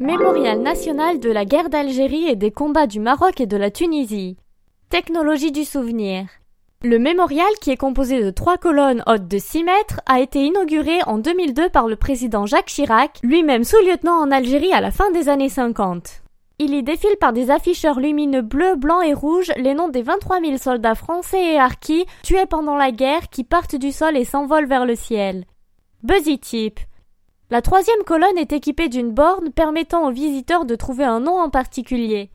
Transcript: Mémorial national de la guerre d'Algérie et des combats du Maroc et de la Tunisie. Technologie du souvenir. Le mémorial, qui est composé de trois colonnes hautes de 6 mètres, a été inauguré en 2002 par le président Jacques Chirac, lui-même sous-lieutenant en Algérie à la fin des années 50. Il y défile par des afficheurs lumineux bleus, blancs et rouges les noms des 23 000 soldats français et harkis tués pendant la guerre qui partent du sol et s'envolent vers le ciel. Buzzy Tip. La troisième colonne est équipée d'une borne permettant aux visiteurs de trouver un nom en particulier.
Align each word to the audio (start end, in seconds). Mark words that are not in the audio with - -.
Mémorial 0.00 0.62
national 0.62 1.20
de 1.20 1.28
la 1.30 1.44
guerre 1.44 1.68
d'Algérie 1.68 2.26
et 2.26 2.34
des 2.34 2.50
combats 2.50 2.86
du 2.86 3.00
Maroc 3.00 3.38
et 3.38 3.46
de 3.46 3.58
la 3.58 3.70
Tunisie. 3.70 4.38
Technologie 4.88 5.52
du 5.52 5.66
souvenir. 5.66 6.24
Le 6.82 6.98
mémorial, 6.98 7.52
qui 7.60 7.70
est 7.70 7.76
composé 7.76 8.24
de 8.24 8.30
trois 8.30 8.56
colonnes 8.56 9.02
hautes 9.06 9.28
de 9.28 9.36
6 9.36 9.62
mètres, 9.62 10.00
a 10.06 10.20
été 10.20 10.42
inauguré 10.42 11.02
en 11.06 11.18
2002 11.18 11.68
par 11.68 11.86
le 11.86 11.96
président 11.96 12.46
Jacques 12.46 12.70
Chirac, 12.70 13.18
lui-même 13.22 13.62
sous-lieutenant 13.62 14.18
en 14.18 14.30
Algérie 14.30 14.72
à 14.72 14.80
la 14.80 14.90
fin 14.90 15.10
des 15.10 15.28
années 15.28 15.50
50. 15.50 16.22
Il 16.58 16.72
y 16.72 16.82
défile 16.82 17.18
par 17.20 17.34
des 17.34 17.50
afficheurs 17.50 18.00
lumineux 18.00 18.40
bleus, 18.40 18.76
blancs 18.76 19.04
et 19.04 19.12
rouges 19.12 19.52
les 19.58 19.74
noms 19.74 19.88
des 19.88 20.00
23 20.00 20.40
000 20.40 20.56
soldats 20.56 20.94
français 20.94 21.56
et 21.56 21.58
harkis 21.58 22.06
tués 22.22 22.46
pendant 22.48 22.76
la 22.76 22.90
guerre 22.90 23.28
qui 23.28 23.44
partent 23.44 23.76
du 23.76 23.92
sol 23.92 24.16
et 24.16 24.24
s'envolent 24.24 24.64
vers 24.64 24.86
le 24.86 24.94
ciel. 24.94 25.44
Buzzy 26.02 26.38
Tip. 26.38 26.80
La 27.52 27.62
troisième 27.62 28.04
colonne 28.06 28.38
est 28.38 28.52
équipée 28.52 28.88
d'une 28.88 29.10
borne 29.10 29.50
permettant 29.50 30.06
aux 30.06 30.12
visiteurs 30.12 30.66
de 30.66 30.76
trouver 30.76 31.02
un 31.02 31.18
nom 31.18 31.36
en 31.36 31.50
particulier. 31.50 32.28